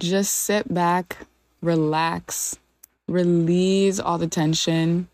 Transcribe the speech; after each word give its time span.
just 0.00 0.34
sit 0.34 0.72
back, 0.72 1.18
relax, 1.60 2.58
release 3.06 4.00
all 4.00 4.18
the 4.18 4.26
tension 4.26 5.08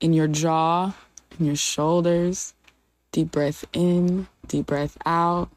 in 0.00 0.12
your 0.12 0.26
jaw, 0.26 0.94
in 1.38 1.46
your 1.46 1.56
shoulders. 1.56 2.54
Deep 3.12 3.30
breath 3.30 3.64
in, 3.72 4.26
deep 4.48 4.66
breath 4.66 4.98
out, 5.06 5.48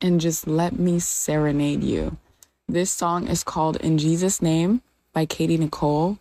and 0.00 0.20
just 0.20 0.46
let 0.46 0.78
me 0.78 0.98
serenade 0.98 1.82
you. 1.82 2.16
This 2.68 2.90
song 2.90 3.28
is 3.28 3.44
called 3.44 3.76
In 3.76 3.98
Jesus' 3.98 4.40
Name 4.40 4.82
by 5.12 5.26
Katy 5.26 5.58
Nichole, 5.58 6.18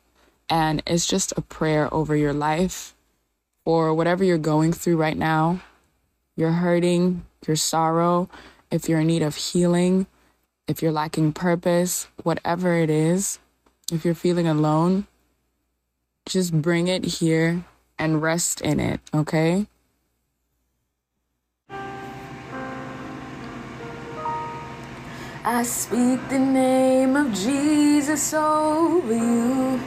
and 0.50 0.84
it's 0.86 1.06
just 1.06 1.34
a 1.38 1.42
prayer 1.42 1.94
over 1.94 2.16
your 2.16 2.34
life 2.34 2.94
or 3.64 3.94
whatever 3.94 4.24
you're 4.24 4.38
going 4.38 4.74
through 4.74 4.98
right 4.98 5.18
now. 5.18 5.62
You're 6.36 6.52
hurting, 6.52 7.26
your 7.48 7.56
sorrow, 7.56 8.30
if 8.70 8.90
you're 8.90 9.02
in 9.02 9.08
need 9.08 9.22
of 9.22 9.36
healing, 9.36 10.08
if 10.72 10.82
you're 10.82 10.92
lacking 10.94 11.34
purpose, 11.34 12.08
whatever 12.24 12.78
it 12.78 12.90
is, 12.90 13.40
if 13.92 14.06
you're 14.06 14.16
feeling 14.16 14.48
alone, 14.48 15.06
just 16.26 16.54
bring 16.54 16.88
it 16.88 17.04
here 17.04 17.66
and 18.00 18.22
rest 18.22 18.62
in 18.62 18.80
it, 18.80 19.02
okay? 19.14 19.68
I 25.44 25.64
speak 25.64 26.30
the 26.30 26.40
name 26.40 27.18
of 27.18 27.34
Jesus 27.34 28.34
over 28.34 29.14
you. 29.14 29.78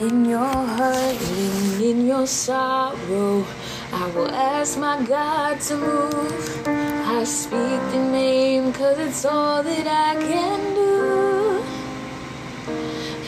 In 0.00 0.24
your 0.24 0.52
hurting, 0.52 1.80
in 1.80 2.06
your 2.08 2.26
sorrow, 2.26 3.46
I 3.92 4.10
will 4.16 4.30
ask 4.30 4.76
my 4.80 5.00
God 5.04 5.60
to 5.60 5.76
move. 5.76 6.89
I 7.12 7.24
speak 7.24 7.80
the 7.90 7.98
name 8.12 8.72
cause 8.72 8.96
it's 8.98 9.24
all 9.24 9.64
that 9.64 9.86
I 9.88 10.14
can 10.14 10.60
do. 10.76 11.60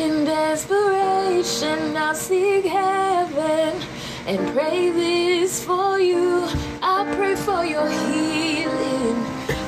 In 0.03 0.25
desperation, 0.25 1.97
I 1.97 2.13
seek 2.15 2.65
heaven 2.65 3.83
and 4.25 4.55
pray 4.55 4.91
this 4.91 5.65
for 5.65 5.99
you. 5.99 6.47
I 6.81 7.13
pray 7.17 7.35
for 7.35 7.65
your 7.65 7.89
healing. 7.91 9.17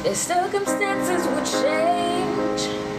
The 0.05 0.15
circumstances 0.15 1.27
would 1.27 1.47
change. 1.61 2.94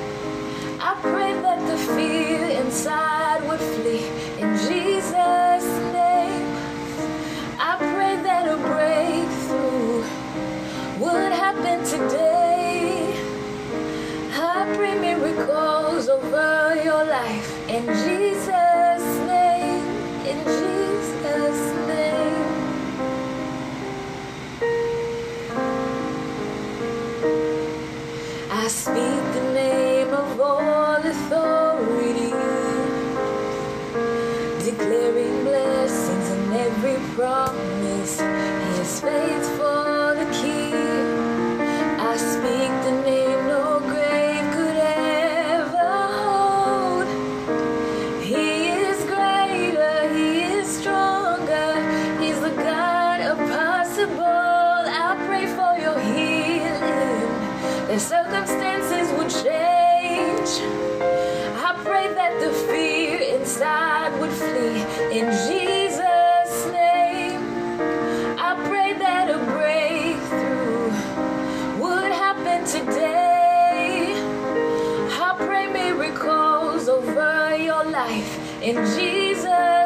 In 17.76 17.86
Jesus' 18.06 19.10
name. 19.28 19.84
In 20.32 20.40
Jesus' 20.60 21.64
name. 21.92 22.46
I 28.50 28.68
speak 28.68 29.24
the 29.38 29.46
name 29.54 30.14
of 30.14 30.40
all 30.40 31.02
authority, 31.14 32.32
declaring 34.64 35.44
blessings 35.44 36.28
in 36.36 36.54
every 36.54 36.98
promise. 37.16 38.22
Is 38.80 39.02
The 57.96 58.02
circumstances 58.02 59.10
would 59.14 59.30
change. 59.30 60.50
I 61.64 61.82
pray 61.86 62.14
that 62.14 62.42
the 62.42 62.52
fear 62.68 63.20
inside 63.40 64.20
would 64.20 64.34
flee 64.34 64.82
in 65.18 65.32
Jesus' 65.48 66.66
name. 66.74 67.40
I 68.38 68.54
pray 68.68 69.00
that 69.00 69.30
a 69.30 69.40
breakthrough 69.56 70.92
would 71.82 72.12
happen 72.12 72.66
today. 72.66 74.12
I 75.12 75.34
pray 75.38 75.68
miracles 75.72 76.90
over 76.90 77.56
your 77.56 77.86
life 77.86 78.62
in 78.62 78.76
Jesus' 78.98 79.85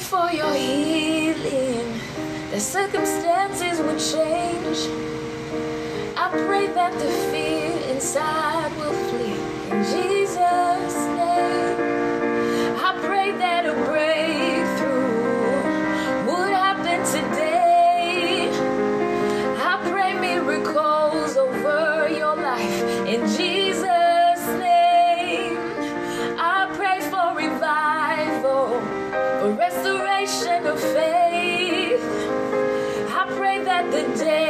For 0.00 0.30
your 0.32 0.54
healing. 0.54 2.00
The 2.50 2.60
circumstances 2.60 3.78
would 3.80 3.98
change. 3.98 4.88
I 6.16 6.30
pray 6.46 6.68
that 6.68 6.92
the 6.94 7.10
fear 7.30 7.72
inside 7.90 8.74
day. 34.24 34.47